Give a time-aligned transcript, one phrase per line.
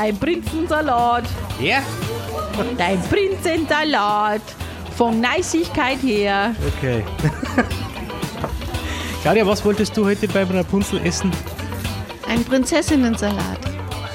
[0.00, 1.24] dein Prinzensalat.
[1.60, 1.82] Ja?
[2.78, 4.40] Dein Prinzensalat.
[4.96, 6.54] Von Neisigkeit her.
[6.76, 7.04] Okay.
[9.22, 11.30] Claudia, was wolltest du heute beim Rapunzel essen?
[12.28, 13.58] Ein Prinzessinnensalat.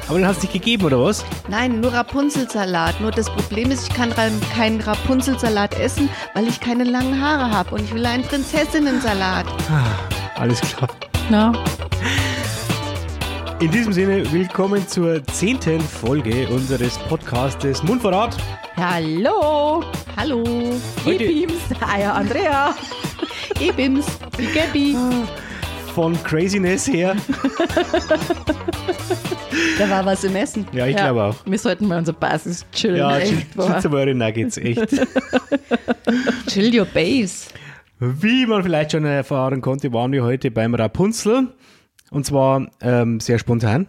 [0.08, 1.24] Aber den hast du nicht gegeben, oder was?
[1.48, 3.02] Nein, nur Rapunzelsalat.
[3.02, 4.12] Nur das Problem ist, ich kann
[4.56, 7.76] keinen Rapunzelsalat essen, weil ich keine langen Haare habe.
[7.76, 9.46] Und ich will einen Prinzessinnensalat.
[10.36, 10.90] Alles klar.
[11.30, 11.54] Na,
[13.60, 18.36] In diesem Sinne, willkommen zur zehnten Folge unseres Podcastes Mundvorrat.
[18.76, 19.84] hallo.
[20.18, 20.44] Hallo,
[21.06, 21.62] Heute- Ipims,
[21.94, 22.76] Eier Andrea.
[23.60, 24.06] Ebims,
[24.38, 24.96] die Gabi.
[25.94, 27.16] Von Craziness her.
[29.80, 30.68] Da war was im Essen.
[30.74, 31.36] Ja, ich Ja, glaube auch.
[31.46, 32.98] Wir sollten mal unsere Basis chillen.
[32.98, 33.82] Ja, schützt boah.
[33.84, 34.82] aber eure Nuggets, echt.
[36.48, 37.48] Chill your base.
[38.00, 41.48] Wie man vielleicht schon erfahren konnte, waren wir heute beim Rapunzel.
[42.12, 43.88] Und zwar ähm, sehr spontan.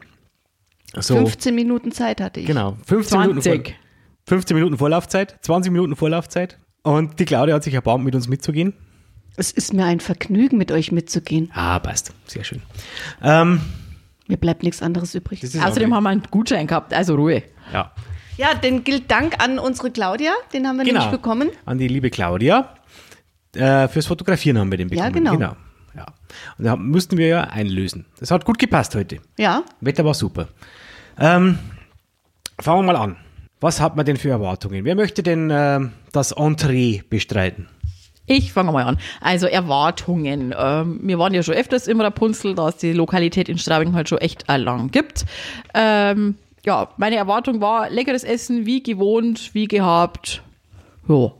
[0.95, 2.47] So, 15 Minuten Zeit hatte ich.
[2.47, 2.77] genau.
[2.87, 3.75] 15 Minuten, Vor 20.
[4.29, 6.59] 15 Minuten Vorlaufzeit, 20 Minuten Vorlaufzeit.
[6.83, 8.73] Und die Claudia hat sich erbarmt, mit uns mitzugehen.
[9.37, 11.51] Es ist mir ein Vergnügen, mit euch mitzugehen.
[11.53, 12.13] Ah, passt.
[12.27, 12.63] Sehr schön.
[13.23, 13.61] Ähm,
[14.29, 15.45] Mir bleibt nichts anderes übrig.
[15.45, 17.43] Außerdem haben wir einen Gutschein gehabt, also Ruhe.
[17.73, 17.93] ja,
[18.39, 20.33] Ja, den gilt Dank an unsere Claudia.
[20.55, 21.01] Den haben wir Genau.
[21.01, 21.51] nämlich bekommen.
[21.67, 22.75] an die liebe Claudia.
[23.55, 25.25] Äh, fürs Fotografieren haben wir den Ja, bekommen.
[25.39, 25.57] genau.
[25.97, 26.07] Ja.
[26.59, 28.07] Und da mussten wir ja einlösen.
[28.21, 29.19] Das hat gut gepasst heute.
[29.39, 30.49] Ja, Wetter war super.
[31.19, 31.59] Ähm,
[32.59, 33.17] fangen wir mal an.
[33.61, 34.85] Was hat man denn für Erwartungen?
[34.85, 37.69] Wer möchte denn ähm, das Entree bestreiten?
[38.27, 38.99] Ich fange mal an.
[39.21, 40.55] Also Erwartungen.
[40.57, 44.09] Ähm, wir waren ja schon öfters im Rapunzel, da es die Lokalität in Straubing halt
[44.09, 45.25] schon echt lang gibt.
[45.75, 50.43] Ähm, ja, meine Erwartung war leckeres Essen, wie gewohnt, wie gehabt.
[51.09, 51.33] Ja.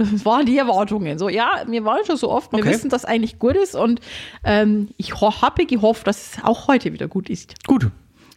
[0.00, 1.18] Das waren die Erwartungen.
[1.18, 2.70] So, ja, wir waren schon so oft, wir Okay.
[2.70, 4.00] wissen, dass eigentlich gut ist und
[4.44, 7.54] ähm, ich ho habe gehofft, dass es auch heute wieder gut ist.
[7.66, 7.88] Gut.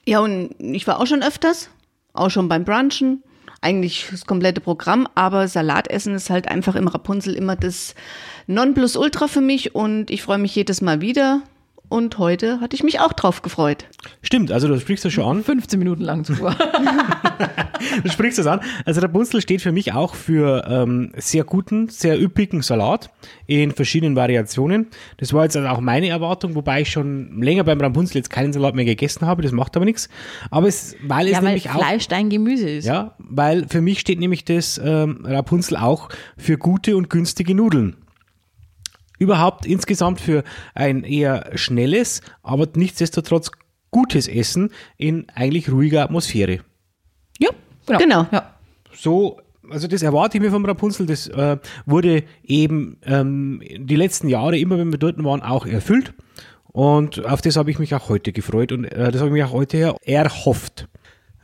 [0.05, 1.69] Ja, und ich war auch schon öfters,
[2.13, 3.23] auch schon beim Brunchen,
[3.61, 7.95] eigentlich das komplette Programm, aber Salatessen ist halt einfach im Rapunzel immer das
[8.47, 11.41] Nonplusultra für mich und ich freue mich jedes Mal wieder.
[11.93, 13.85] Und heute hatte ich mich auch drauf gefreut.
[14.23, 15.43] Stimmt, also du sprichst das schon an.
[15.43, 16.55] 15 Minuten lang zuvor.
[18.01, 18.61] Du sprichst das an.
[18.85, 23.09] Also Rapunzel steht für mich auch für ähm, sehr guten, sehr üppigen Salat
[23.45, 24.87] in verschiedenen Variationen.
[25.17, 28.53] Das war jetzt also auch meine Erwartung, wobei ich schon länger beim Rapunzel jetzt keinen
[28.53, 29.41] Salat mehr gegessen habe.
[29.41, 30.07] Das macht aber nichts.
[30.49, 32.85] Aber es, weil es ja, weil nämlich auch Fleisch dein Gemüse ist.
[32.85, 37.97] Ja, weil für mich steht nämlich das ähm, Rapunzel auch für gute und günstige Nudeln.
[39.23, 40.43] Überhaupt insgesamt für
[40.75, 43.51] ein eher schnelles, aber nichtsdestotrotz
[43.91, 46.59] gutes Essen in eigentlich ruhiger Atmosphäre.
[47.39, 47.49] Ja,
[47.85, 47.99] genau.
[47.99, 48.27] Genau.
[48.31, 48.53] Ja.
[48.93, 49.39] So,
[49.69, 51.05] also das erwarte ich mir vom Rapunzel.
[51.05, 56.13] Das äh, wurde eben ähm, die letzten Jahre, immer wenn wir dort waren, auch erfüllt.
[56.65, 59.43] Und auf das habe ich mich auch heute gefreut und äh, das habe ich mich
[59.43, 60.89] auch heute erhofft.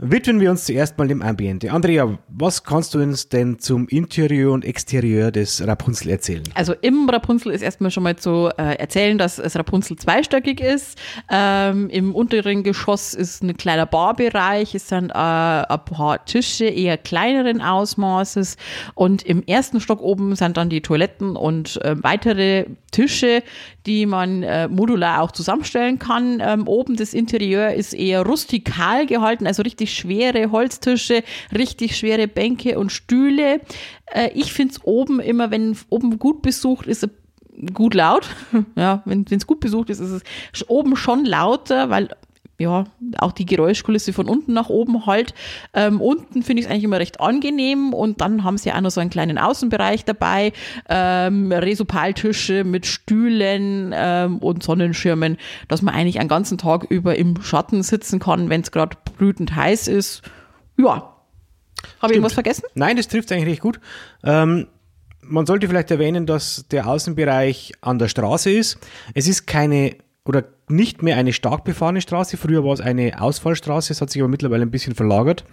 [0.01, 1.73] Widmen wir uns zuerst mal dem Ambiente.
[1.73, 6.43] Andrea, was kannst du uns denn zum Interieur und Exterieur des Rapunzel erzählen?
[6.53, 10.97] Also im Rapunzel ist erstmal schon mal zu äh, erzählen, dass das Rapunzel zweistöckig ist.
[11.29, 16.97] Ähm, Im unteren Geschoss ist ein kleiner Barbereich, es sind äh, ein paar Tische eher
[16.97, 18.55] kleineren Ausmaßes
[18.95, 23.43] und im ersten Stock oben sind dann die Toiletten und äh, weitere Tische,
[23.85, 26.41] die man äh, modular auch zusammenstellen kann.
[26.41, 31.23] Ähm, oben das Interieur ist eher rustikal gehalten, also richtig schwere Holztische,
[31.55, 33.61] richtig schwere Bänke und Stühle.
[34.05, 37.07] Äh, ich finde es oben immer, wenn oben gut besucht ist,
[37.73, 38.27] gut laut.
[38.75, 40.23] Ja, wenn es gut besucht ist, ist
[40.53, 42.09] es oben schon lauter, weil
[42.59, 42.83] ja,
[43.17, 45.33] auch die Geräuschkulisse von unten nach oben halt.
[45.73, 48.91] Ähm, unten finde ich es eigentlich immer recht angenehm und dann haben sie auch noch
[48.91, 50.51] so einen kleinen Außenbereich dabei,
[50.89, 55.37] ähm, Resopaltische mit Stühlen ähm, und Sonnenschirmen,
[55.69, 59.55] dass man eigentlich einen ganzen Tag über im Schatten sitzen kann, wenn es gerade brütend
[59.55, 60.21] heiß ist.
[60.77, 61.15] Ja.
[62.01, 62.65] Habe ich irgendwas vergessen?
[62.75, 63.79] Nein, das trifft eigentlich recht gut.
[64.23, 64.67] Ähm,
[65.21, 68.79] man sollte vielleicht erwähnen, dass der Außenbereich an der Straße ist.
[69.13, 69.95] Es ist keine
[70.29, 72.37] oder nicht mehr eine stark befahrene Straße.
[72.37, 75.43] Früher war es eine Ausfallstraße, es hat sich aber mittlerweile ein bisschen verlagert.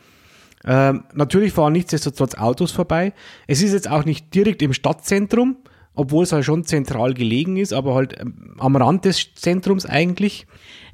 [0.67, 3.15] Ähm, natürlich fahren nichtsdestotrotz Autos vorbei.
[3.47, 5.57] Es ist jetzt auch nicht direkt im Stadtzentrum,
[5.95, 10.47] obwohl es halt schon zentral gelegen ist, aber halt ähm, am Rand des Zentrums eigentlich.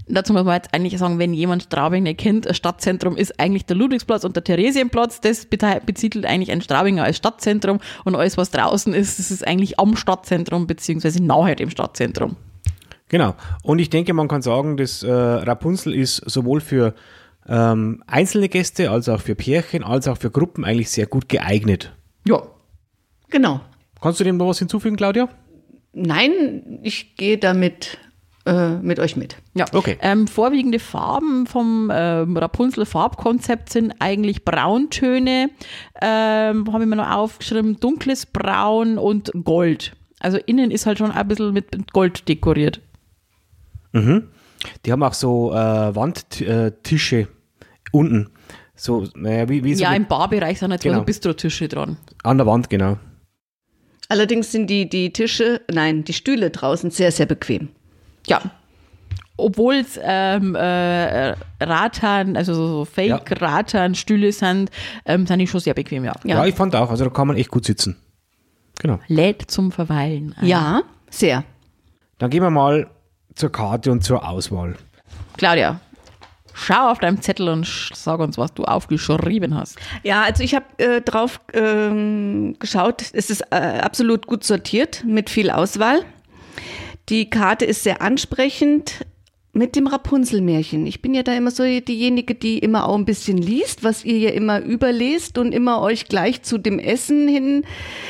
[0.06, 3.67] Dazu muss man jetzt eigentlich sagen, wenn jemand Straubing nicht kennt, ein Stadtzentrum ist eigentlich
[3.67, 5.20] der Ludwigsplatz und der Theresienplatz.
[5.20, 9.81] Das bezieht eigentlich ein Straubinger als Stadtzentrum und alles, was draußen ist, das ist eigentlich
[9.81, 12.37] am Stadtzentrum beziehungsweise nahe dem Stadtzentrum.
[13.12, 13.34] Genau.
[13.62, 16.94] Und ich denke, man kann sagen, das äh, Rapunzel ist sowohl für
[17.46, 21.92] ähm, einzelne Gäste als auch für Pärchen, als auch für Gruppen eigentlich sehr gut geeignet.
[22.26, 22.42] Ja.
[23.28, 23.60] Genau.
[24.00, 25.28] Kannst du dem noch was hinzufügen, Claudia?
[25.92, 27.98] Nein, ich gehe damit
[28.46, 29.36] äh, mit euch mit.
[29.52, 29.66] Ja.
[29.72, 29.98] Okay.
[30.00, 35.50] Ähm, vorwiegende Farben vom ähm, Rapunzel-Farbkonzept sind eigentlich Brauntöne,
[36.00, 39.92] ähm, habe ich mir noch aufgeschrieben, dunkles Braun und Gold.
[40.18, 42.80] Also innen ist halt schon ein bisschen mit mit Gold dekoriert.
[43.94, 47.28] Die haben auch so äh, Wandtische
[47.92, 48.30] unten.
[48.74, 50.98] So, naja, wie, wie so ja, im Barbereich sind halt Genau.
[50.98, 51.96] so Bistrotische dran.
[52.24, 52.98] an der Wand, genau.
[54.08, 57.68] Allerdings sind die, die Tische, nein, die Stühle draußen sehr, sehr bequem.
[58.26, 58.40] Ja.
[59.36, 64.70] Obwohl es ähm, äh, Rattan, also so so Fake-Rattan-Stühle sind,
[65.06, 66.12] ähm, sind die schon sehr bequem, ja.
[66.24, 66.44] Ja.
[66.44, 67.96] ich fand auch, also da kann man echt gut sitzen.
[68.80, 68.98] Genau.
[69.08, 70.34] Lädt zum Verweilen.
[70.36, 70.46] ein.
[70.46, 71.44] Ja, sehr.
[72.18, 72.88] Dann gehen wir mal
[73.34, 74.76] zur Karte und zur Auswahl.
[75.37, 75.81] Claudia,
[76.55, 79.79] schau auf deinem Zettel und sag uns, was du aufgeschrieben hast.
[80.02, 83.05] Ja, also ich habe äh, drauf ähm, geschaut.
[83.12, 86.05] Es ist äh, absolut gut sortiert mit viel Auswahl.
[87.08, 89.05] Die Karte ist sehr ansprechend
[89.55, 90.87] mit dem Rapunzelmärchen.
[90.87, 94.19] Ich bin ja da immer so diejenige, die immer auch ein bisschen liest, was ihr
[94.19, 97.64] ja immer überlest und immer euch gleich zu dem Essen hin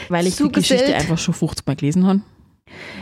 [0.09, 0.83] Weil ich die zugesellt.
[0.83, 2.21] Geschichte einfach schon 50 Mal gelesen habe.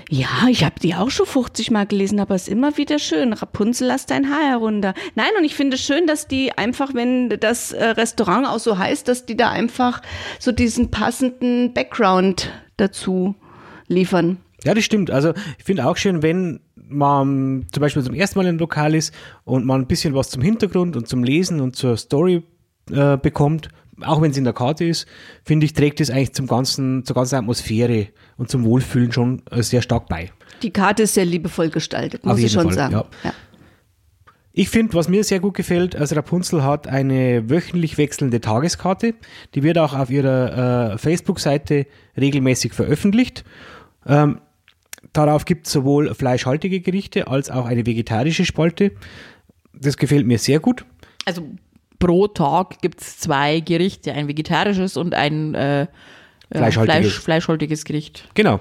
[0.09, 3.33] Ja, ich habe die auch schon 50 Mal gelesen, aber es ist immer wieder schön.
[3.33, 4.95] Rapunzel, lass dein Haar herunter.
[5.15, 8.77] Nein, und ich finde es schön, dass die einfach, wenn das äh, Restaurant auch so
[8.77, 10.03] heißt, dass die da einfach
[10.39, 13.35] so diesen passenden Background dazu
[13.87, 14.39] liefern.
[14.65, 15.11] Ja, das stimmt.
[15.11, 19.15] Also ich finde auch schön, wenn man zum Beispiel zum ersten Mal einem Lokal ist
[19.45, 22.43] und man ein bisschen was zum Hintergrund und zum Lesen und zur Story
[22.91, 23.69] äh, bekommt,
[24.02, 25.06] auch wenn es in der Karte ist,
[25.44, 29.62] finde ich, trägt es eigentlich zum ganzen, zur ganzen Atmosphäre und zum Wohlfühlen schon äh,
[29.62, 30.31] sehr stark bei.
[30.62, 32.93] Die Karte ist sehr liebevoll gestaltet, muss ich schon Fall, sagen.
[32.94, 33.05] ja.
[33.25, 33.32] Ja.
[34.52, 39.14] Ich finde, was mir sehr gut gefällt, also Rapunzel hat eine wöchentlich wechselnde Tageskarte.
[39.55, 41.87] Die wird auch auf ihrer äh, Facebook-Seite
[42.17, 43.44] regelmäßig veröffentlicht.
[44.06, 44.41] Ähm,
[45.12, 48.93] darauf gibt es sowohl fleischhaltige Gerichte als auch eine vegetarische Spalte.
[49.73, 50.85] Das gefällt mir sehr gut.
[51.26, 51.49] Also
[52.00, 55.87] pro Tag gibt es zwei Gerichte, ein vegetarisches und ein äh,
[56.50, 57.12] Fleischhaltiges.
[57.12, 58.29] Fleisch, fleischhaltiges Gericht.
[58.35, 58.58] Genau.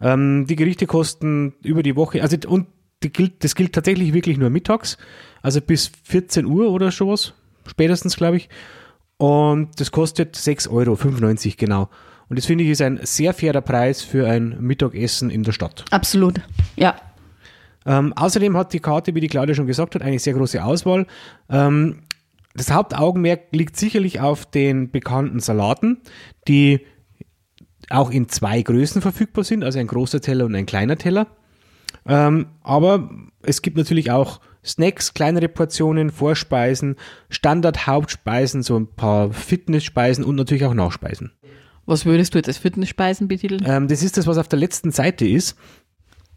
[0.00, 2.68] Ähm, die Gerichte kosten über die Woche, also und
[3.02, 4.96] die gilt, das gilt tatsächlich wirklich nur mittags,
[5.42, 7.34] also bis 14 Uhr oder sowas,
[7.66, 8.48] spätestens glaube ich.
[9.16, 11.88] Und das kostet 6,95 Euro, genau.
[12.28, 15.84] Und das finde ich ist ein sehr fairer Preis für ein Mittagessen in der Stadt.
[15.90, 16.40] Absolut.
[16.76, 16.96] Ja.
[17.86, 21.06] Ähm, außerdem hat die Karte, wie die Claudia schon gesagt hat, eine sehr große Auswahl.
[21.48, 22.02] Ähm,
[22.56, 25.98] das Hauptaugenmerk liegt sicherlich auf den bekannten Salaten,
[26.48, 26.80] die
[27.90, 31.28] auch in zwei Größen verfügbar sind, also ein großer Teller und ein kleiner Teller.
[32.06, 33.10] Ähm, aber
[33.42, 36.96] es gibt natürlich auch Snacks, kleinere Portionen, Vorspeisen,
[37.30, 41.32] Standard-Hauptspeisen, so ein paar Fitnessspeisen und natürlich auch Nachspeisen.
[41.84, 43.62] Was würdest du jetzt als Fitnessspeisen betiteln?
[43.64, 45.56] Ähm, das ist das, was auf der letzten Seite ist.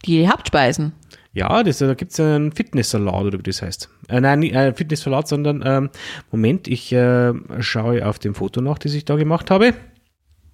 [0.05, 0.93] Die Hauptspeisen.
[1.39, 3.89] Ja, das, da gibt es einen Fitnesssalat oder wie das heißt.
[4.09, 5.89] Äh, nein, nicht äh, Fitnesssalat, sondern ähm,
[6.31, 7.31] Moment, ich äh,
[7.61, 9.73] schaue auf dem Foto nach, das ich da gemacht habe.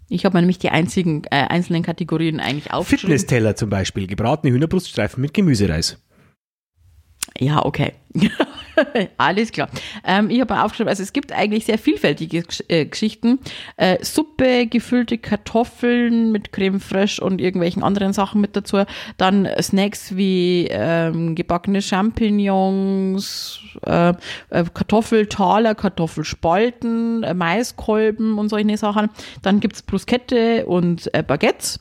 [0.09, 3.17] Ich habe mir nämlich die einzigen äh, einzelnen Kategorien eigentlich aufgeschrieben.
[3.17, 5.97] Fitnessteller zum Beispiel, gebratene Hühnerbruststreifen mit Gemüsereis.
[7.39, 7.93] Ja, okay.
[9.18, 9.69] Alles klar.
[10.04, 13.39] Ähm, ich habe aufgeschrieben, also es gibt eigentlich sehr vielfältige Gesch- äh, Geschichten.
[13.77, 18.83] Äh, Suppe, gefüllte Kartoffeln mit Creme fraiche und irgendwelchen anderen Sachen mit dazu.
[19.18, 24.09] Dann Snacks wie ähm, gebackene Champignons, äh,
[24.49, 29.09] äh, Kartoffeltaler, Kartoffelspalten, äh, Maiskolben und solche Sachen.
[29.42, 31.80] Dann gibt's Bruschette und äh, Baguettes.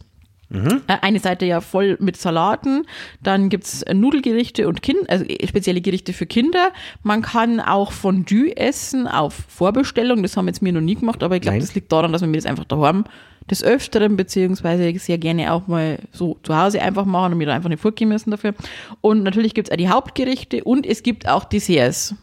[0.55, 2.87] Äh, Eine Seite ja voll mit Salaten,
[3.23, 6.71] dann gibt's Nudelgerichte und kind also äh, spezielle Gerichte für Kinder.
[7.03, 11.37] Man kann auch Fondue essen auf Vorbestellung, das haben jetzt mir noch nie gemacht, aber
[11.37, 13.05] ich glaube, das liegt daran, dass wir mir das einfach daheim
[13.51, 17.55] des Öfteren, beziehungsweise sehr gerne auch mal so zu Hause einfach machen und mir da
[17.55, 18.55] einfach nicht vorgehen müssen dafür.
[19.01, 22.15] Und natürlich gibt's auch die Hauptgerichte und es gibt auch Desserts.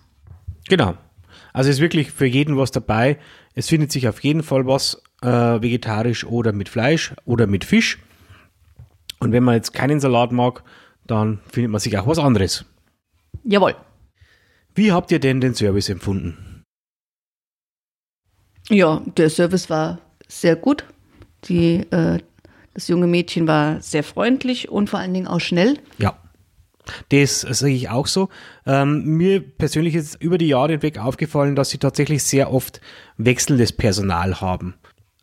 [0.68, 0.96] Genau.
[1.54, 3.18] Also ist wirklich für jeden was dabei.
[3.54, 8.00] Es findet sich auf jeden Fall was äh, vegetarisch oder mit Fleisch oder mit Fisch.
[9.22, 10.64] Und wenn man jetzt keinen Salat mag,
[11.06, 12.66] dann findet man sich auch was anderes.
[13.44, 13.76] Jawohl.
[14.74, 16.64] Wie habt ihr denn den Service empfunden?
[18.70, 20.86] Ja, der Service war sehr gut.
[21.46, 22.20] Die, äh,
[22.74, 25.78] das junge Mädchen war sehr freundlich und vor allen Dingen auch schnell.
[25.98, 26.18] Ja.
[27.10, 28.30] Das sage ich auch so.
[28.66, 32.82] Ähm, mir persönlich ist über die Jahre hinweg aufgefallen, dass sie tatsächlich sehr oft
[33.18, 34.74] wechselndes Personal haben.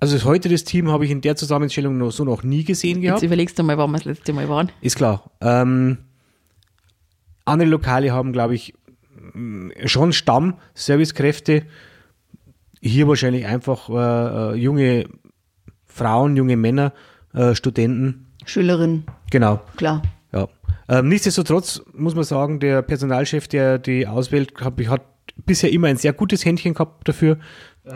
[0.00, 2.96] Also das heute das Team habe ich in der Zusammenstellung noch so noch nie gesehen
[3.02, 3.22] Jetzt gehabt.
[3.24, 4.70] überlegst du mal, wann wir das letzte Mal waren.
[4.80, 5.30] Ist klar.
[5.40, 5.98] Ähm,
[7.44, 8.74] andere Lokale haben, glaube ich,
[9.34, 11.62] mh, schon Stamm-Servicekräfte.
[12.80, 15.08] Hier wahrscheinlich einfach äh, äh, junge
[15.84, 16.92] Frauen, junge Männer,
[17.34, 18.26] äh, Studenten.
[18.46, 19.60] Schülerin, Genau.
[19.76, 20.02] klar.
[20.32, 20.46] Ja.
[20.88, 25.02] Ähm, nichtsdestotrotz muss man sagen, der Personalchef, der die auswählt, hab, hat
[25.44, 27.38] bisher immer ein sehr gutes Händchen gehabt dafür.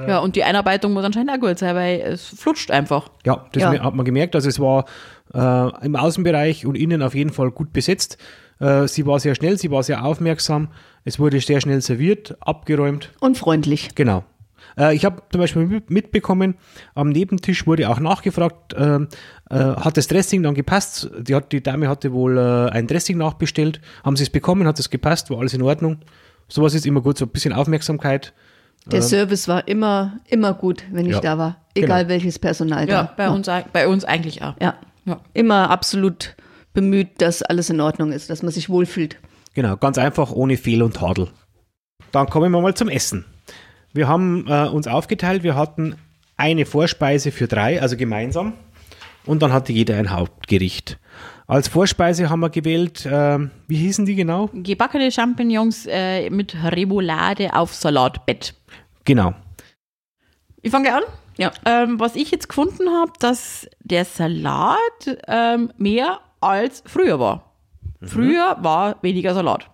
[0.08, 3.10] Ja, und die Einarbeitung muss anscheinend auch gut sein, weil es flutscht einfach.
[3.24, 3.82] Ja, das Ja.
[3.82, 4.34] hat man gemerkt.
[4.34, 4.86] Also es war
[5.34, 8.18] äh, im Außenbereich und innen auf jeden Fall gut besetzt.
[8.60, 10.68] Äh, sie war sehr schnell, sie war sehr aufmerksam.
[11.04, 13.10] Es wurde sehr schnell serviert, abgeräumt.
[13.20, 13.94] Und freundlich.
[13.94, 14.24] Genau.
[14.78, 16.54] Äh, ich habe zum Beispiel mit- mitbekommen,
[16.94, 19.06] am Nebentisch wurde auch nachgefragt, äh, äh,
[19.50, 21.10] hat das Dressing dann gepasst?
[21.18, 23.80] Die, hat, die Dame hatte wohl äh, ein Dressing nachbestellt.
[24.04, 24.66] Haben sie es bekommen?
[24.66, 25.28] Hat es gepasst?
[25.30, 25.98] War alles in Ordnung?
[26.48, 28.32] Sowas ist immer gut, so ein bisschen Aufmerksamkeit.
[28.86, 31.20] Der Service war immer, immer gut, wenn ich Ja.
[31.20, 31.56] da war.
[31.74, 32.08] Egal Genau.
[32.10, 33.34] welches Personal Ja, da bei, war.
[33.34, 34.54] uns, ei- bei uns eigentlich auch.
[34.60, 34.74] Ja.
[35.04, 35.20] Ja.
[35.34, 36.34] Immer absolut
[36.74, 39.18] bemüht, dass alles in Ordnung ist, dass man sich wohlfühlt.
[39.54, 41.28] Genau, ganz einfach, ohne Fehl und Tadel.
[42.10, 43.24] Dann kommen wir mal zum Essen.
[43.92, 45.96] Wir haben äh, uns aufgeteilt, wir hatten
[46.36, 48.54] eine Vorspeise für drei, also gemeinsam.
[49.26, 50.98] Und dann hatte jeder ein Hauptgericht.
[51.46, 54.48] Als Vorspeise haben wir gewählt, äh, wie hießen die genau?
[54.52, 58.54] Gebackene Champignons äh, mit Remoulade auf Salatbett.
[59.04, 59.34] Genau.
[60.62, 61.02] Ich fange an.
[61.36, 61.50] Ja.
[61.64, 64.78] Ähm, was ich jetzt gefunden habe, dass der Salat
[65.26, 67.52] ähm, mehr als früher war.
[68.02, 69.70] Früher war weniger Salat.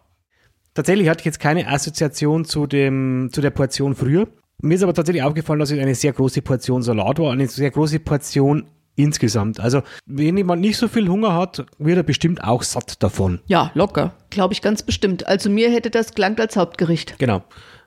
[0.75, 4.29] Tatsächlich hatte ich jetzt keine Assoziation zu, dem, zu der Portion früher.
[4.61, 7.71] Mir ist aber tatsächlich aufgefallen, dass es eine sehr große Portion Salat war, eine sehr
[7.71, 8.67] große Portion
[8.99, 9.61] insgesamt.
[9.61, 13.41] Also, wenn jemand nicht so viel Hunger hat, wird er bestimmt auch satt davon.
[13.47, 14.13] Ja, locker.
[14.31, 15.27] Glaube ich ganz bestimmt.
[15.27, 17.19] Also mir hätte das gelangt als Hauptgericht.
[17.19, 17.43] Genau.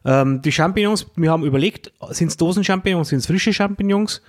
[0.05, 4.21] Ähm, die Champignons, wir haben überlegt, sind es Dosen-Champignons, sind es frische Champignons?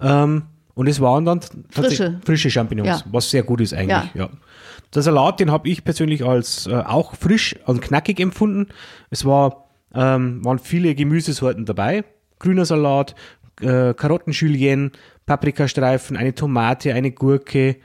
[0.00, 0.42] Ähm,
[0.74, 2.20] und es waren dann Frische.
[2.24, 3.00] frische Champignons, Ja.
[3.10, 3.90] was sehr gut ist eigentlich.
[4.14, 4.24] Ja.
[4.24, 4.28] Ja.
[4.92, 8.68] Der Salat, den habe ich persönlich als äh, auch frisch und knackig empfunden.
[9.10, 12.04] Es war, ähm, waren viele Gemüsesorten dabei.
[12.40, 13.14] Grüner Salat,
[13.60, 14.90] äh, Karotten-Julienne,
[15.26, 17.76] Paprikastreifen, eine Tomate, eine Gurke,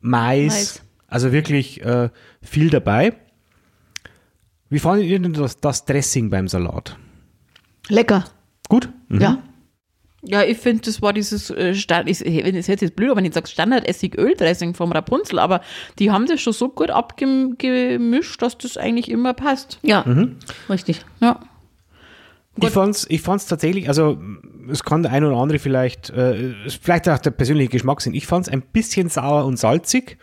[0.00, 0.52] Mais.
[0.52, 0.82] Mais.
[1.08, 2.10] Also wirklich äh,
[2.42, 3.14] viel dabei.
[4.68, 6.96] Wie fandet ihr denn das, das Dressing beim Salat?
[7.88, 8.24] Lecker.
[8.68, 8.88] Gut?
[9.08, 9.20] Mhm.
[9.20, 9.42] Ja.
[10.28, 13.24] Ja, ich finde, das war dieses äh, Stand, ich, wenn es jetzt blöd, aber wenn
[13.26, 15.60] ich sage Standard-Essig-Öl-Dressing vom Rapunzel, aber
[16.00, 19.78] die haben das schon so gut abgemischt, dass das eigentlich immer passt.
[19.82, 20.02] Ja.
[20.04, 20.36] Mhm.
[20.68, 21.04] Richtig.
[21.20, 21.38] Ja.
[22.58, 24.18] Ich fand's, ich fand's tatsächlich, also
[24.70, 28.14] es kann der ein oder andere vielleicht, äh, vielleicht auch der persönliche Geschmack sein.
[28.14, 30.18] Ich fand's ein bisschen sauer und salzig,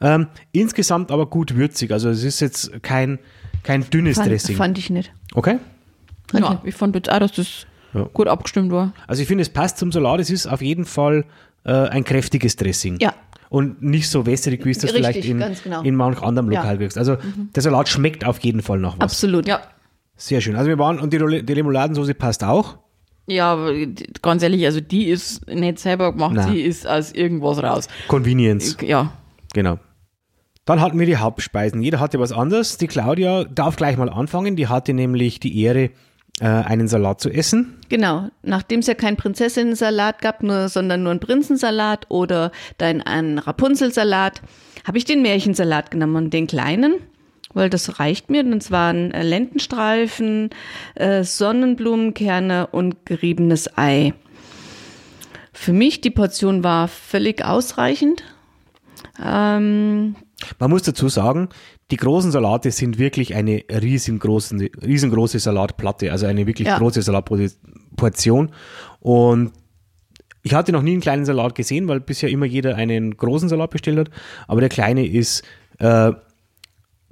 [0.00, 1.92] ähm, insgesamt aber gut würzig.
[1.92, 3.18] Also es ist jetzt kein,
[3.62, 4.56] kein dünnes Fand, Dressing.
[4.56, 5.12] fand ich nicht.
[5.34, 5.58] Okay?
[6.32, 8.02] ja, ich fand jetzt auch, dass das Ja.
[8.12, 8.92] gut abgestimmt war.
[9.06, 10.20] Also ich finde, es passt zum Salat.
[10.20, 11.24] Es ist auf jeden Fall
[11.64, 12.98] äh, ein kräftiges Dressing.
[13.00, 13.14] Ja.
[13.50, 15.82] Und nicht so wässrig, wie es das Richtig, vielleicht in, genau.
[15.82, 16.60] in manch anderem Ja.
[16.62, 16.98] Lokal kriegst.
[16.98, 17.16] Also
[17.54, 19.02] der Salat schmeckt auf jeden Fall nach was.
[19.12, 19.46] Absolut.
[19.46, 19.60] Ja.
[20.16, 20.56] Sehr schön.
[20.56, 22.78] Also wir waren, und die, die Remouladensoße passt auch.
[23.26, 23.58] Ja,
[24.20, 26.52] ganz ehrlich, also die ist nicht selber gemacht, Nein.
[26.52, 27.88] die ist aus irgendwas raus.
[28.06, 28.76] Convenience.
[28.82, 29.12] Ja.
[29.54, 29.78] Genau.
[30.66, 31.82] Dann hatten wir die Hauptspeisen.
[31.82, 32.78] Jeder hatte was anderes.
[32.78, 34.56] Die Claudia darf gleich mal anfangen.
[34.56, 35.90] Die hatte nämlich die Ehre,
[36.40, 37.78] äh, einen Salat zu essen.
[37.88, 38.28] Genau.
[38.42, 44.42] Nachdem es ja keinen Prinzessinnensalat gab, nur, sondern nur einen Prinzensalat oder dann einen Rapunzelsalat,
[44.86, 46.94] habe ich den Märchensalat genommen, den kleinen,
[47.54, 48.40] weil das reicht mir.
[48.44, 50.50] Und es waren äh, Lendenstreifen,
[50.94, 54.12] äh, Sonnenblumenkerne und geriebenes Ei.
[55.52, 58.22] Für mich, die Portion war völlig ausreichend.
[59.24, 60.16] Ähm,
[60.58, 61.48] Man muss dazu sagen,
[61.90, 66.78] die großen Salate sind wirklich eine riesengroße, riesengroße Salatplatte, also eine wirklich Ja.
[66.78, 68.50] große Salatportion.
[69.00, 69.52] Und
[70.42, 73.70] ich hatte noch nie einen kleinen Salat gesehen, weil bisher immer jeder einen großen Salat
[73.70, 74.10] bestellt hat.
[74.48, 75.42] Aber der kleine ist
[75.78, 76.12] äh,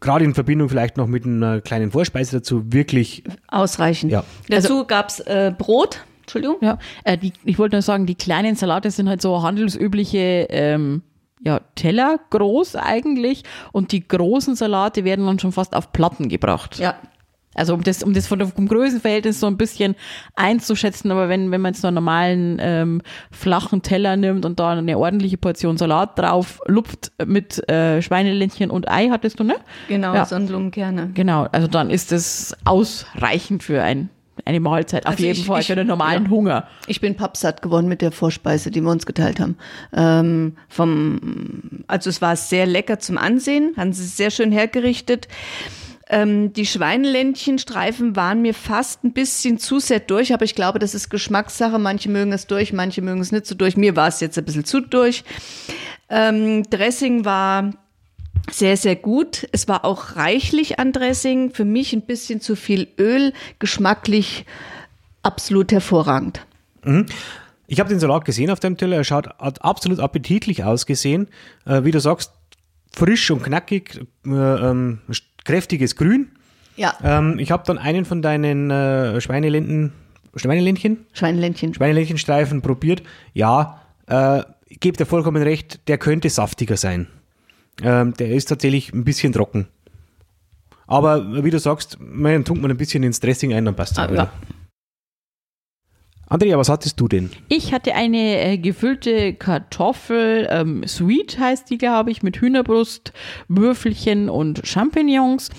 [0.03, 4.13] gerade in Verbindung vielleicht noch mit einer kleinen Vorspeise dazu wirklich ausreichend.
[4.13, 4.25] Ja.
[4.49, 6.05] Dazu gab's äh, Brot.
[6.23, 6.57] Entschuldigung.
[6.61, 11.03] Ja, äh, die, ich wollte nur sagen, die kleinen Salate sind halt so handelsübliche ähm,
[11.41, 13.43] ja, Teller groß eigentlich
[13.73, 16.79] und die großen Salate werden dann schon fast auf Platten gebracht.
[16.79, 16.95] Ja.
[17.55, 19.95] Also um das, um das von der, vom Größenverhältnis so ein bisschen
[20.37, 24.71] einzuschätzen, aber wenn, wenn man jetzt so einen normalen ähm, flachen Teller nimmt und da
[24.71, 29.57] eine ordentliche Portion Salat drauf lupft mit äh, Schweineländchen und Ei, hattest du, ne?
[29.89, 30.25] Genau, Ja.
[30.25, 31.11] Sonnenblumenkerne.
[31.15, 34.09] Genau, also dann ist das ausreichend für ein,
[34.47, 36.31] eine Mahlzeit, auf Also jeden ich- Fall ich- für den normalen ja.
[36.31, 36.69] Hunger.
[36.87, 39.57] Ich bin pappsatt geworden mit der Vorspeise, die wir uns geteilt haben.
[39.93, 45.29] Ähm, vom, also es war sehr lecker zum Ansehen, haben sie sehr schön hergerichtet.
[46.13, 50.95] Ähm, die Schweineländchenstreifen waren mir fast ein bisschen zu sehr durch, aber ich glaube, das
[50.95, 51.79] ist Geschmackssache.
[51.79, 53.79] Manche mögen es durch, manche mögen es nicht so durch.
[53.79, 55.25] Mir war es jetzt ein bisschen zu durch.
[56.11, 57.73] Ähm, Dressing war
[58.51, 59.49] sehr, sehr gut.
[59.53, 61.51] Es war auch reichlich an Dressing.
[61.51, 63.33] Für mich ein bisschen zu viel Öl.
[63.59, 64.45] Geschmacklich
[65.23, 66.45] absolut hervorragend.
[67.67, 68.99] Ich habe den Salat gesehen auf dem Teller.
[68.99, 71.29] Er schaut, hat absolut appetitlich ausgesehen.
[71.65, 72.33] Äh, wie du sagst,
[72.95, 74.99] frisch und knackig, äh, ähm,
[75.45, 76.29] kräftiges Grün.
[76.77, 79.93] Ja, Ähm, ich habe dann einen von deinen äh, Schweinelenden,
[80.35, 81.75] Schweineländchen, Schweineländchen.
[81.75, 83.03] Schweineländchenstreifen probiert.
[83.35, 87.09] Ja, äh, ich gebe dir vollkommen recht, der könnte saftiger sein.
[87.83, 89.69] Ähm, der ist tatsächlich ein bisschen trocken.
[90.87, 93.99] Aber wie du sagst, man tunkt man ein bisschen ins Dressing ein, dann passt es
[93.99, 94.25] Ah, wieder.
[94.25, 94.33] ja.
[96.33, 97.29] Andrea, was hattest du denn?
[97.51, 103.13] Ich hatte eine äh, gefüllte Kartoffel, ähm, Sweet heißt die, glaube ich, mit Hühnerbrust,
[103.49, 105.51] Würfelchen und Champignons.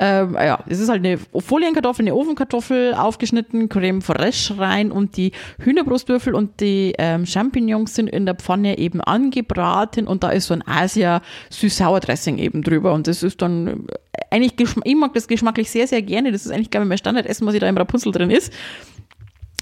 [0.00, 5.30] Ähm, ja, es ist halt eine Folienkartoffel, eine Ofenkartoffel, aufgeschnitten, Creme fraiche rein und die
[5.60, 10.54] Hühnerbrustwürfel und die ähm, Champignons sind in der Pfanne eben angebraten und da ist so
[10.54, 15.70] ein Asia Süß-Sauer-Dressing eben drüber und das ist dann äh, eigentlich, ich mag das geschmacklich
[15.70, 16.32] sehr, sehr gerne.
[16.32, 18.52] Das ist eigentlich, glaube ich, mein Standardessen, was ich da im Rapunzel drin ist.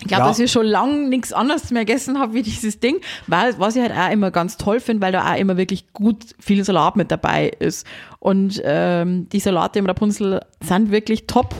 [0.00, 0.28] Ich glaube, Ja.
[0.28, 2.96] dass ich schon lange nichts anderes mehr gegessen habe wie dieses Ding,
[3.26, 6.24] weil was ich halt auch immer ganz toll finde, weil da auch immer wirklich gut
[6.40, 7.86] viel Salat mit dabei ist.
[8.18, 11.54] Und ähm, die Salate im Rapunzel sind wirklich top.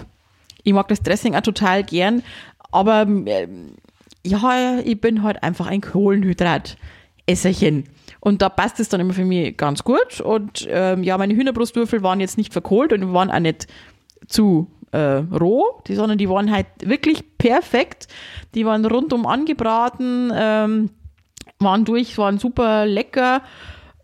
[0.65, 2.23] Ich mag das Dressing auch total gern,
[2.73, 3.73] aber ähm,
[4.27, 7.85] ja, ich bin halt einfach ein Kohlenhydrat-Esserchen.
[8.21, 10.21] Und da passt es dann immer für mich ganz gut.
[10.21, 13.67] Und ähm, ja, meine Hühnerbrustwürfel waren jetzt nicht verkohlt und waren auch nicht
[14.27, 18.09] zu äh, roh, die, sondern die waren halt wirklich perfekt.
[18.55, 20.91] Die waren rundum angebraten, ähm,
[21.59, 23.43] waren durch, waren super lecker.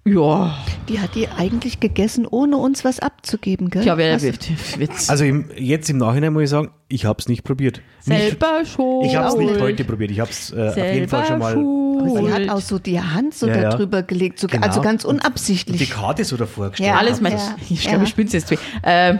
[0.07, 0.57] Ja,
[0.89, 3.85] Die hat die eigentlich gegessen, ohne uns was abzugeben, gell?
[3.85, 4.49] ja wer wird
[4.81, 5.11] Witz.
[5.11, 7.83] Also im, jetzt im Nachhinein muss ich sagen, ich habe es nicht probiert.
[8.07, 9.05] Nicht, selber schon.
[9.05, 10.11] ich habe es nicht heute probiert.
[10.11, 11.53] Ich habe es äh, auf jeden Fall schon mal.
[11.53, 13.69] Aber sie hat auch so die Hand so Ja, ja.
[13.71, 14.67] darüber gelegt, so, Genau.
[14.67, 15.91] also ganz Und Die unabsichtlich.
[15.91, 16.89] Karte so davor gestellt.
[16.89, 17.57] Ja, Alles mein, Ja.
[17.69, 18.03] ich glaube, Ja.
[18.05, 18.57] ich spinne jetzt weh.
[18.83, 19.19] Ähm,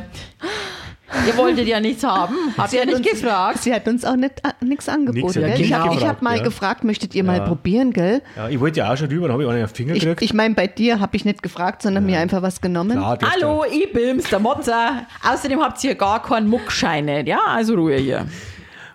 [1.27, 3.63] ihr wolltet ja nichts haben, habt ihr hat nicht uns, gefragt.
[3.63, 5.27] Sie hat uns auch nicht, äh, nichts angeboten.
[5.27, 5.61] Nix, ja, gell?
[5.61, 5.85] Ich genau.
[5.85, 6.43] habe ich hab mal ja.
[6.43, 7.45] gefragt, möchtet ihr mal Ja.
[7.47, 8.23] probieren, gell?
[8.37, 9.95] Ja, ich wollte ja auch schon rüber, dann habe ich auch nicht auf den Finger
[9.95, 10.23] Ich, gekriegt.
[10.23, 12.99] ich meine, bei dir habe ich nicht gefragt, sondern mir einfach was genommen.
[12.99, 15.07] Klar, Hallo, ich bin's, der Motzer.
[15.29, 17.27] Außerdem habt ihr gar keinen Muckscheine.
[17.27, 18.27] Ja, also Ruhe hier.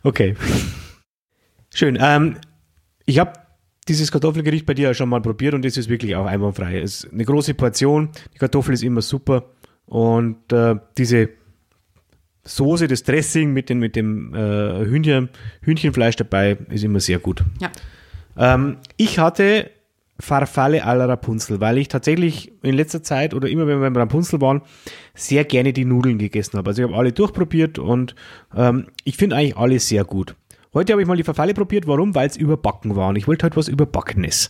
[0.04, 0.36] Okay.
[1.74, 1.98] Schön.
[2.00, 2.38] Ähm,
[3.06, 3.34] ich habe
[3.88, 6.80] dieses Kartoffelgericht bei dir ja schon mal probiert und es ist wirklich auch einwandfrei.
[6.80, 9.44] Es ist eine große Portion, die Kartoffel ist immer super
[9.86, 11.30] und äh, diese
[12.46, 15.30] Soße, das Dressing mit, den, mit dem äh, Hühnchen,
[15.62, 17.44] Hühnchenfleisch dabei ist immer sehr gut.
[17.60, 17.72] Ja.
[18.38, 19.72] Ähm, ich hatte
[20.20, 24.40] Farfalle alla Rapunzel, weil ich tatsächlich in letzter Zeit oder immer wenn wir beim Rapunzel
[24.40, 24.62] waren,
[25.14, 26.70] sehr gerne die Nudeln gegessen habe.
[26.70, 28.16] Also ich habe alle durchprobiert und
[28.56, 30.36] ähm, ich finde eigentlich alle sehr gut.
[30.74, 31.88] Heute habe ich mal die Farfalle probiert.
[31.88, 32.16] Warum?
[32.16, 33.10] Weil es überbacken war.
[33.10, 34.50] Und ich wollte halt was Überbackenes.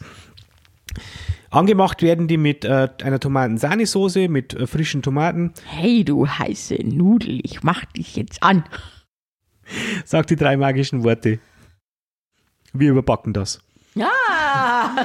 [1.56, 7.40] Angemacht werden die mit äh, einer Tomaten-Sahnesoße, mit äh, frischen Tomaten, Hey, du heiße Nudel,
[7.44, 8.66] ich mach dich jetzt an.
[10.04, 11.40] sagt die drei magischen Worte.
[12.74, 13.62] Wir überbacken das.
[13.94, 14.12] Ja.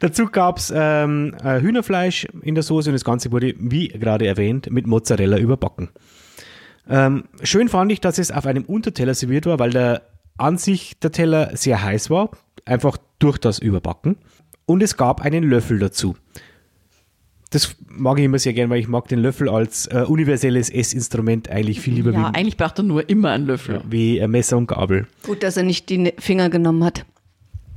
[0.00, 4.26] Dazu gab es ähm, äh, Hühnerfleisch in der Soße und das Ganze wurde, wie gerade
[4.26, 5.90] erwähnt, mit Mozzarella überbacken.
[6.88, 10.02] Ähm, schön fand ich, dass es auf einem Unterteller serviert war, weil der
[10.38, 12.30] an sich der Teller sehr heiß war,
[12.64, 14.16] einfach durch das Überbacken.
[14.66, 16.16] Und es gab einen Löffel dazu.
[17.50, 21.48] Das mag ich immer sehr gern, weil ich mag den Löffel als äh, universelles Essinstrument
[21.48, 23.80] eigentlich viel lieber Ja, wie, eigentlich braucht er nur immer einen Löffel.
[23.88, 25.06] wie äh, Messer und Gabel.
[25.22, 27.06] Gut, dass er nicht die Finger genommen hat,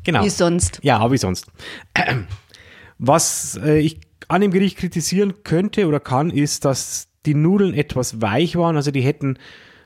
[0.04, 0.26] Genau.
[0.26, 0.80] wie sonst.
[0.84, 1.48] Ja, ich sonst.
[2.98, 8.22] Was äh, ich an dem Gericht kritisieren könnte oder kann, ist, dass die Nudeln etwas
[8.22, 8.76] weich waren.
[8.76, 9.38] Also die hätten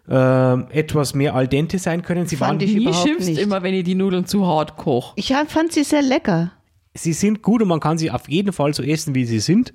[0.10, 2.28] äh, etwas mehr al dente sein können.
[2.28, 3.42] Sie, Fand waren, ich Nie schimpfst nicht.
[3.42, 5.14] immer, wenn ich die Nudeln zu hart koche.
[5.16, 6.52] Ich fand sie sehr lecker.
[6.94, 9.74] sie sind gut und man kann sie auf jeden Fall so essen, wie sie sind.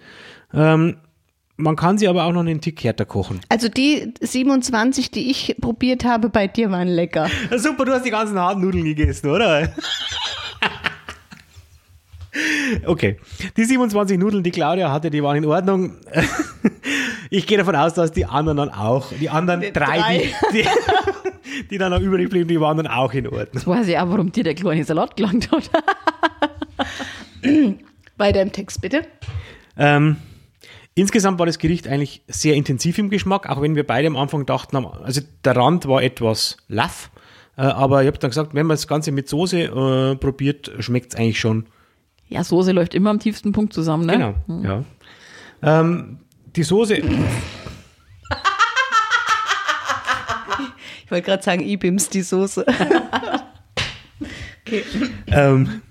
[0.54, 0.96] Ähm,
[1.56, 3.40] man kann sie aber auch noch einen Tick härter kochen.
[3.50, 7.28] Also die 27, die ich probiert habe, bei dir waren lecker.
[7.56, 9.74] Super, du hast die ganzen harten Nudeln gegessen, oder?
[12.86, 13.18] Okay,
[13.56, 15.94] die 27 Nudeln, die Claudia hatte, die waren in Ordnung.
[17.32, 20.30] Ich gehe davon aus, dass die anderen dann auch, die anderen drei, drei.
[20.52, 20.68] Die, die,
[21.70, 23.46] die dann noch übrig blieben, die waren dann auch in Ordnung.
[23.54, 25.70] Jetzt weiß ich auch, warum dir der kleine Salat gelangt hat.
[28.18, 29.02] Weiter im Text, bitte.
[29.76, 30.16] Ähm,
[30.96, 34.44] insgesamt war das Gericht eigentlich sehr intensiv im Geschmack, auch wenn wir beide am Anfang
[34.44, 37.10] dachten, also der Rand war etwas laff,
[37.56, 41.14] äh, aber ich habe dann gesagt, wenn man das Ganze mit Soße äh, probiert, schmeckt
[41.14, 41.66] es eigentlich schon
[42.28, 44.12] Ja, Soße läuft immer am tiefsten Punkt zusammen, ne?
[44.12, 44.84] Genau, ja.
[45.62, 46.18] Ähm,
[46.56, 46.94] die Soße,
[51.04, 52.64] Ich wollte gerade sagen, Ibims, die Soße.
[55.26, 55.82] ähm,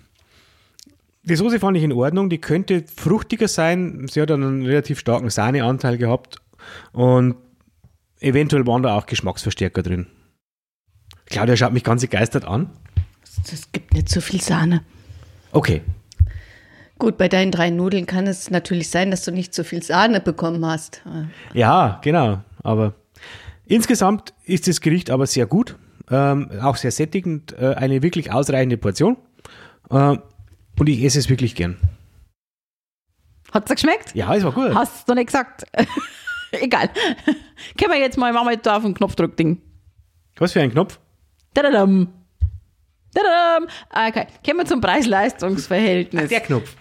[1.23, 2.29] die Soße fand ich in Ordnung.
[2.29, 4.07] Die könnte fruchtiger sein.
[4.09, 6.37] Sie hat einen relativ starken Sahneanteil gehabt
[6.93, 7.35] und
[8.21, 10.07] eventuell waren da auch Geschmacksverstärker drin.
[11.25, 12.69] Claudia schaut mich ganz begeistert an.
[13.51, 14.83] Es gibt nicht so viel Sahne.
[15.51, 15.81] Okay,
[16.99, 20.19] Gut, bei deinen drei Nudeln kann es natürlich sein, dass du nicht so viel Sahne
[20.19, 21.01] bekommen hast.
[21.53, 22.41] Ja, genau.
[22.61, 22.93] Aber
[23.65, 25.77] insgesamt ist das Gericht aber sehr gut,
[26.11, 29.15] ähm, auch sehr sättigend, äh, eine wirklich ausreichende Portion.
[29.89, 30.17] Äh,
[30.77, 31.77] und ich esse es wirklich gern.
[33.53, 34.13] Hat's dir geschmeckt?
[34.13, 34.75] Ja, es war gut.
[34.75, 35.63] Hast du nicht gesagt.
[36.51, 36.89] Egal.
[37.77, 39.61] Können wir jetzt mal, machen wir jetzt da auf den Knopfdruck-Ding.
[40.37, 40.99] Was für ein Knopf?
[41.53, 42.18] Tadadam.
[43.13, 43.67] Tadadam.
[43.89, 46.29] Okay, kommen wir zum Preis-Leistungs-Verhältnis.
[46.29, 46.75] Der Knopf.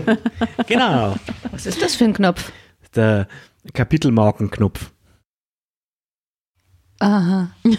[0.66, 1.16] genau.
[1.50, 2.52] Was ist das für ein Knopf?
[2.94, 3.26] Der
[3.72, 4.90] Kapitelmarkenknopf.
[7.00, 7.50] Aha.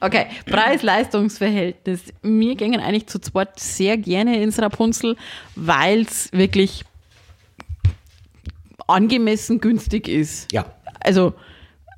[0.00, 2.04] Okay, Preis-Leistungs-Verhältnis.
[2.22, 5.16] Wir gehen eigentlich zu zweit sehr gerne ins Rapunzel,
[5.56, 6.84] weil es wirklich
[8.86, 10.50] angemessen günstig ist.
[10.52, 10.64] Ja.
[11.00, 11.34] Also,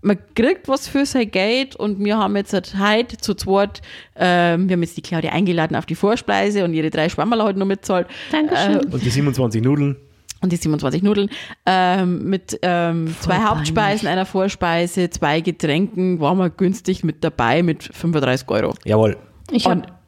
[0.03, 3.83] man kriegt was für sein Geld und wir haben jetzt halt heute zu zweit,
[4.17, 7.59] ähm, wir haben jetzt die Claudia eingeladen auf die Vorspeise und ihre drei Schwammerl heute
[7.59, 8.07] noch mitzahlt.
[8.33, 8.79] Dankeschön.
[8.93, 9.97] Und die 27 Nudeln.
[10.41, 11.29] und die 27 Nudeln
[11.67, 13.51] ähm, mit ähm, zwei peinlich.
[13.51, 18.75] Hauptspeisen, einer Vorspeise, zwei Getränken, waren wir günstig mit dabei mit 35 Euro.
[18.85, 19.17] Jawohl.
[19.51, 20.01] Ich Und habe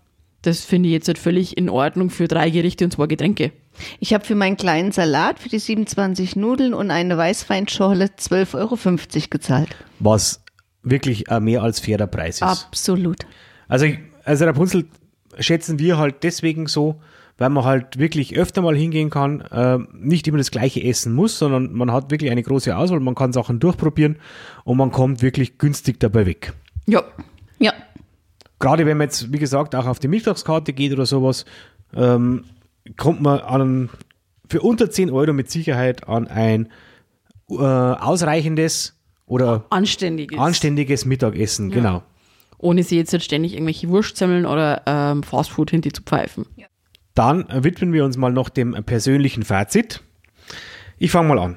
[0.43, 3.53] das finde ich jetzt halt völlig in Ordnung für drei Gerichte und zwei Getränke.
[4.01, 8.77] Ich hab für meinen kleinen Salat, für die 27 Nudeln und eine Weißweinschorle 12,50 Euro
[9.31, 9.77] gezahlt.
[9.99, 10.43] Was
[10.83, 12.43] wirklich ein mehr als fairer Preis ist.
[12.43, 13.19] Absolut.
[13.69, 13.87] Also,
[14.25, 14.87] also Rapunzel
[15.39, 17.01] schätzen wir halt deswegen so,
[17.39, 21.39] weil man halt wirklich öfter mal hingehen kann, äh, nicht immer das gleiche essen muss,
[21.39, 24.17] sondern man hat wirklich eine große Auswahl, man kann Sachen durchprobieren
[24.65, 26.53] und man kommt wirklich günstig dabei weg.
[26.87, 27.03] Ja,
[27.59, 27.73] Ja.
[28.59, 31.45] Gerade wenn man jetzt, wie gesagt, auch auf die Mittagskarte geht oder sowas,
[31.97, 32.45] ähm,
[32.97, 33.91] kommt man an,
[34.49, 36.69] für unter 10 Euro mit Sicherheit an ein
[37.51, 40.39] äh, ausreichendes oder anständig ist.
[40.39, 42.03] anständiges Mittagessen, genau.
[42.59, 46.47] Ohne sie jetzt halt ständig irgendwelche Wurstsemmeln oder ähm, Fastfood hinter zu pfeifen.
[47.15, 50.01] Dann widmen wir uns mal noch dem persönlichen Fazit.
[50.99, 51.57] Ich fange mal an.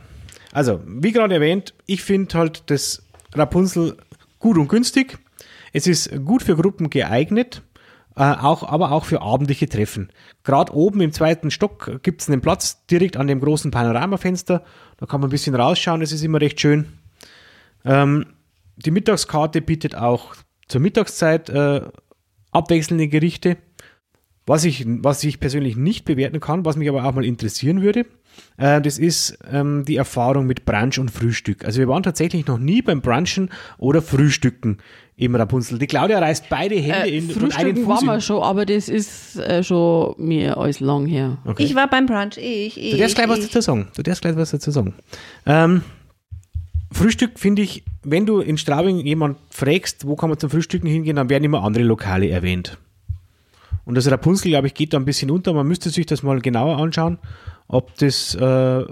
[0.52, 3.98] Also, wie gerade erwähnt, ich finde halt das Rapunzel
[4.40, 5.18] gut und günstig.
[5.74, 7.62] Es ist gut für Gruppen geeignet,
[8.16, 10.10] auch, aber auch für abendliche Treffen.
[10.44, 14.64] Gerade oben im zweiten Stock gibt es einen Platz direkt an dem großen Panoramafenster.
[14.98, 16.86] Da kann man ein bisschen rausschauen, das ist immer recht schön.
[17.84, 18.26] Ähm,
[18.78, 20.36] die Mittagskarte bietet auch
[20.68, 21.82] zur Mittagszeit äh,
[22.52, 23.58] abwechselnde Gerichte.
[24.48, 28.06] Was ich, was ich persönlich nicht bewerten kann, was mich aber auch mal interessieren würde,
[28.58, 31.66] äh, das ist ähm, die Erfahrung mit Brunch und Frühstück.
[31.66, 34.78] Also wir waren tatsächlich noch nie beim Brunchen oder Frühstücken
[35.18, 35.80] im Rapunzel.
[35.80, 38.90] Die Claudia reißt beide Hände Äh, in und einen Fuß waren wir schon, aber das
[38.90, 41.38] ist äh, schon mir alles lang her.
[41.46, 41.64] Okay.
[41.64, 42.38] Ich war beim Brunch.
[42.38, 43.46] Ich, ich, Du darfst gleich was ich.
[43.48, 43.88] dazu sagen.
[43.96, 44.94] Du darfst gleich was dazu sagen.
[45.46, 45.82] Ähm,
[46.92, 51.16] Frühstück finde ich, wenn du in Straubing jemand fragst, wo kann man zum Frühstücken hingehen,
[51.16, 52.78] dann werden immer andere Lokale erwähnt.
[53.86, 55.54] Und das Rapunzel, glaube ich, geht da ein bisschen unter.
[55.54, 57.20] Man müsste sich das mal genauer anschauen,
[57.68, 58.84] ob das, äh,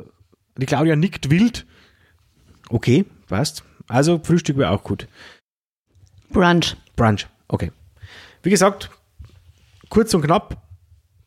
[0.57, 1.65] die Claudia nickt wild.
[2.69, 3.63] Okay, passt.
[3.87, 5.07] Also Frühstück wäre auch gut.
[6.33, 6.75] Brunch.
[6.95, 7.71] Brunch, okay.
[8.41, 8.89] Wie gesagt,
[9.89, 10.61] kurz und knapp,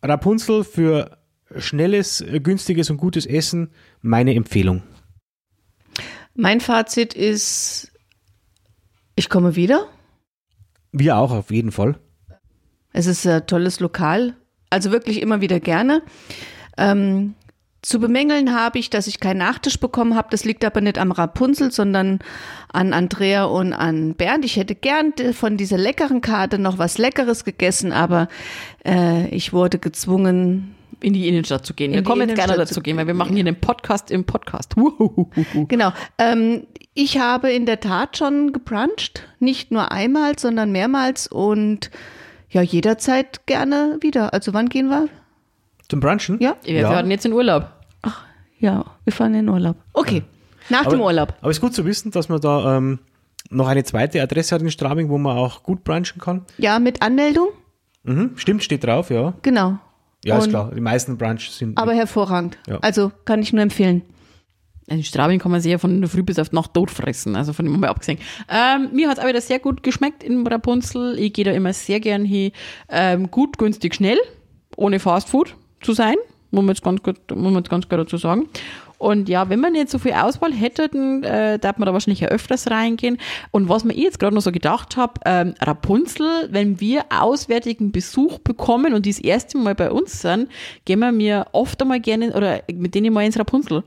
[0.03, 1.19] Rapunzel für
[1.57, 3.71] schnelles, günstiges und gutes Essen,
[4.03, 4.83] meine Empfehlung.
[6.35, 7.93] Mein Fazit ist,
[9.15, 9.89] ich komme wieder.
[10.93, 11.99] Wir auch auf jeden Fall.
[12.93, 14.37] Es ist ein tolles Lokal,
[14.71, 16.03] also wirklich immer wieder gerne.
[16.77, 17.35] Ähm,
[17.87, 20.27] zu bemängeln habe ich, dass ich keinen Nachtisch bekommen habe.
[20.33, 22.19] Das liegt aber nicht am Rapunzel, sondern
[22.73, 24.45] an Andrea und an Bernd.
[24.45, 28.27] Ich hätte gern von dieser leckeren Karte noch was Leckeres gegessen, aber
[28.85, 30.75] äh, ich wurde gezwungen.
[30.99, 31.93] In die Innenstadt zu gehen.
[31.93, 33.61] wir In die kommen jetzt gerne Innenstadt dazu zu gehen, weil wir machen hier einen
[33.61, 34.75] Podcast im Podcast.
[35.69, 35.93] Genau.
[36.19, 41.93] Ähm, ich habe in der Tat schon gebruncht, nicht nur einmal, sondern mehrmals und
[42.51, 44.35] ja, jederzeit gerne wieder.
[44.35, 45.09] Also wann gehen wir?
[45.89, 46.41] Zum Brunchen?
[46.41, 46.57] Ja?
[46.65, 47.76] Wir werden jetzt in Urlaub.
[48.59, 49.77] Ja, wir fahren in den Urlaub.
[49.93, 50.23] Okay,
[50.71, 51.35] nach dem Urlaub.
[51.41, 52.99] Aber es ist gut zu wissen, dass man da ähm,
[53.51, 56.45] noch eine zweite Adresse hat in Straubing, wo man auch gut brunchen kann.
[56.59, 57.49] Ja, mit Anmeldung?
[58.05, 59.35] Mhm, stimmt, steht drauf, ja.
[59.43, 59.79] Genau.
[60.25, 60.73] Ja, ist Und- klar.
[60.75, 61.77] Die meisten Brunches sind.
[61.79, 62.59] Aber hervorragend.
[62.67, 62.79] Ja.
[62.81, 64.03] Also kann ich nur empfehlen.
[64.89, 67.35] In Straubing kann man sich ja von der Früh bis auf die Nacht tot fressen,
[67.35, 68.19] also von dem mal abgesehen.
[68.49, 71.19] Ähm, mir hat es auch wieder sehr gut geschmeckt in Rapunzel.
[71.19, 72.53] Ich gehe da immer sehr gern hin.
[72.89, 74.19] Ähm, gut, günstig, schnell,
[74.77, 76.15] ohne Fastfood zu sein,
[76.51, 78.49] muss man jetzt ganz muss man jetzt ganz klar dazu sagen.
[78.99, 82.21] Und ja, wenn man nicht so viel Auswahl hätte, dann äh, darf man da wahrscheinlich
[82.21, 83.19] ja öfters reingehen.
[83.51, 88.39] Und was mir jetzt gerade noch so gedacht habe, ähm, Rapunzel, wenn wir auswärtigen Besuch
[88.39, 90.49] bekommen und die das erste Mal bei uns sind,
[90.87, 93.83] gehen wir mir oft einmal gerne oder mit denen mal ins Rapunzel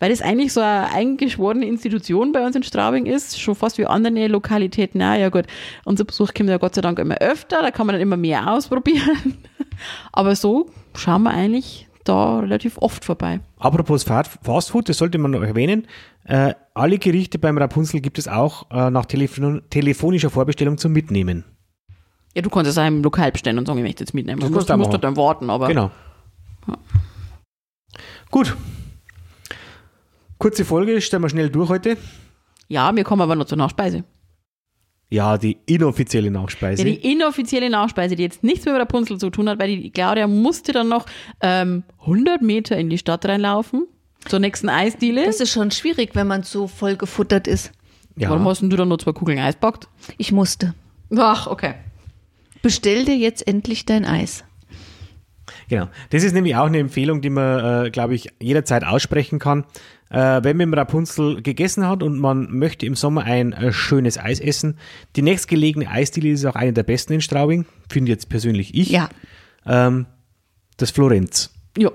[0.00, 3.86] weil das eigentlich so eine eingeschworene Institution bei uns in Straubing ist, schon fast wie
[3.86, 4.98] andere Lokalitäten.
[4.98, 5.46] Na ja gut,
[5.84, 8.52] unser Besuch kommt ja Gott sei Dank immer öfter, da kann man dann immer mehr
[8.52, 9.38] ausprobieren.
[10.12, 13.40] Aber so schauen wir eigentlich da relativ oft vorbei.
[13.58, 15.86] Apropos Fast Fast Food, das sollte man noch erwähnen.
[16.24, 21.44] Äh, alle Gerichte beim Rapunzel gibt es auch äh, nach Telefon telefonischer Vorbestellung zum Mitnehmen.
[22.34, 24.40] Ja, du kannst es auch im Lokal bestellen und sagen, ich möchte jetzt mitnehmen.
[24.40, 25.00] Das Du musst, musst machen.
[25.00, 25.90] dann warten, aber Genau.
[28.30, 28.56] Gut.
[30.38, 31.96] Kurze Folge, stellen wir schnell durch heute.
[32.68, 34.04] ja, wir kommen aber noch zur Nachspeise.
[35.10, 36.84] Ja, die inoffizielle Ja, Nachspeise.
[36.84, 40.26] die inoffizielle Nachspeise, die jetzt nichts mehr mit Rapunzel zu tun hat, weil die Claudia
[40.26, 41.06] musste dann noch
[41.40, 43.86] ähm, 100 Meter in die Stadt reinlaufen,
[44.26, 45.24] zur nächsten Eisdiele.
[45.24, 47.72] Das ist schon schwierig, wenn man so voll gefuttert ist.
[48.16, 48.50] Warum ja.
[48.50, 49.88] hast denn du dann nur zwei Kugeln Eis gepackt?
[50.18, 50.74] Ich musste.
[51.16, 51.74] Ach, okay.
[52.62, 54.44] Bestell dir jetzt endlich dein Eis.
[55.68, 55.88] Genau.
[56.10, 59.64] Das ist nämlich auch eine Empfehlung, die man, äh, glaube ich, jederzeit aussprechen kann.
[60.10, 64.18] Äh, wenn man im Rapunzel gegessen hat und man möchte im Sommer ein äh, schönes
[64.18, 64.78] Eis essen,
[65.16, 68.90] die nächstgelegene Eisdiele ist auch eine der besten in Straubing, finde jetzt persönlich ich.
[68.90, 69.08] Ja.
[69.66, 70.06] Ähm,
[70.76, 71.52] das Florenz.
[71.76, 71.90] Ja.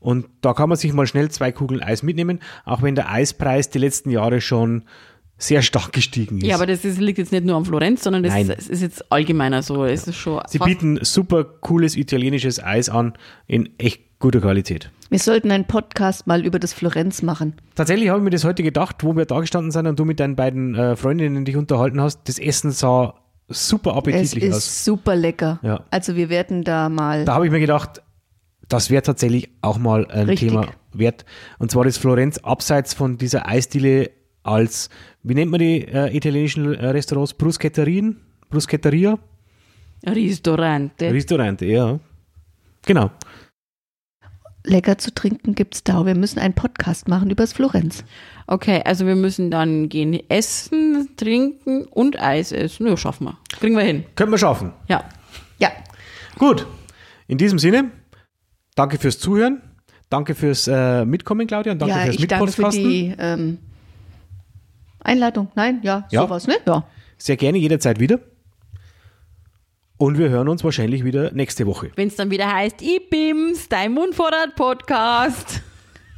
[0.00, 3.70] Und da kann man sich mal schnell zwei Kugeln Eis mitnehmen, auch wenn der Eispreis
[3.70, 4.82] die letzten Jahre schon
[5.42, 6.46] sehr stark gestiegen ist.
[6.46, 9.10] Ja, aber das ist, liegt jetzt nicht nur am Florenz, sondern das, das ist jetzt
[9.10, 9.84] allgemeiner so.
[9.84, 13.14] Es ist schon Sie bieten super cooles italienisches Eis an
[13.46, 14.90] in echt guter Qualität.
[15.10, 17.54] Wir sollten einen Podcast mal über das Florenz machen.
[17.74, 20.20] Tatsächlich habe ich mir das heute gedacht, wo wir da gestanden sind und du mit
[20.20, 22.28] deinen beiden äh, Freundinnen dich unterhalten hast.
[22.28, 23.14] Das Essen sah
[23.48, 24.84] super Es appetitlich ist aus.
[24.84, 25.58] super lecker.
[25.62, 25.84] Ja.
[25.90, 27.24] Also wir werden da mal.
[27.24, 28.00] Da habe ich mir gedacht,
[28.68, 30.50] das wäre tatsächlich auch mal ein Richtig.
[30.50, 31.24] Thema wert.
[31.58, 34.10] Und zwar das Florenz abseits von dieser Eisdiele
[34.42, 34.88] als,
[35.22, 37.34] wie nennt man die äh, italienischen äh, Restaurants?
[37.34, 38.20] Bruschetterien?
[38.50, 39.18] Bruschetteria?
[40.06, 41.12] Ristorante.
[41.12, 42.00] Restaurante, ja.
[42.84, 43.10] Genau.
[44.64, 46.04] lecker zu trinken gibt's da.
[46.06, 48.04] Wir müssen einen Podcast machen über das Florenz.
[48.46, 52.86] Okay, also wir müssen dann gehen essen, trinken und Eis essen.
[52.86, 53.38] Ja, schaffen wir.
[53.60, 54.04] Kriegen wir hin.
[54.16, 54.72] Können wir schaffen.
[54.88, 55.04] Ja.
[55.58, 55.70] Ja,
[56.38, 56.66] Gut.
[57.28, 57.90] In diesem Sinne,
[58.74, 59.62] danke fürs Zuhören.
[60.08, 62.84] Danke fürs äh, Mitkommen, Claudia, und danke ja fürs ich danke für Mitpodcasten.
[62.84, 63.58] die ähm,
[65.04, 65.48] Einladung.
[65.54, 66.22] Nein, ja, Ja.
[66.22, 66.56] sowas, ne?
[66.66, 66.84] Ja.
[67.18, 68.18] Sehr gerne jederzeit wieder.
[69.98, 71.92] Und wir hören uns wahrscheinlich wieder nächste Woche.
[71.94, 75.60] Wenn es dann wieder heißt, IBIMS, dein Mundvorrat Podcast.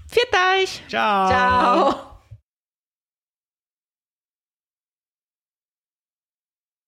[0.07, 0.29] Viert
[0.63, 0.83] euch!
[0.89, 1.29] Ciao.
[1.29, 2.14] Ciao.